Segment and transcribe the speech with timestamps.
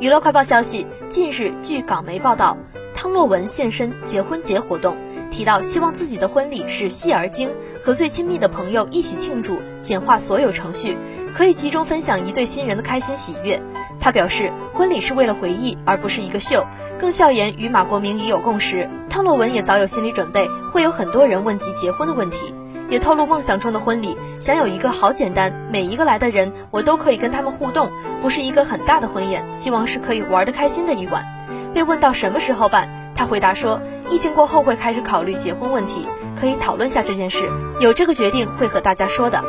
[0.00, 2.56] 娱乐快报消息，近日据港媒报道，
[2.94, 4.96] 汤洛雯现身结婚节活动，
[5.30, 7.50] 提到希望自己的婚礼是戏而精，
[7.82, 10.96] 和最亲密的朋友一起庆祝，简化所有程序，
[11.34, 13.60] 可以集中分享一对新人的开心喜悦。
[13.98, 16.66] 他表示，婚礼是为了回忆，而不是一个秀。
[16.98, 22.54] 更笑言与马国明已有共识，汤洛雯也早有心理准备，会有很多人问及结婚的问题。
[22.88, 31.24] 也透露梦想中的婚礼，想有一个好简单，每一个来的人我都可以跟他们互动，不是一个很大的婚宴，希望是可以玩的开心的一晚。
[31.74, 33.80] 被问到什么时候办，他回答说，
[34.10, 36.06] 疫情过后会开始考虑结婚问题，
[36.40, 39.42] 可以讨论下这件事，有这个决定会和大家说的。